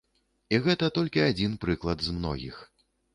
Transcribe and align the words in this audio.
І 0.53 0.59
гэта 0.67 0.87
толькі 0.95 1.21
адзін 1.31 1.53
прыклад 1.65 2.01
з 2.07 2.15
многіх. 2.17 2.57